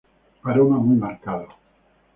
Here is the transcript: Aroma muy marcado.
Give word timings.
Aroma 0.43 0.79
muy 0.79 0.95
marcado. 0.97 1.47